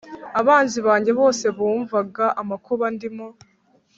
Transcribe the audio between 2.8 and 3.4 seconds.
ndimo,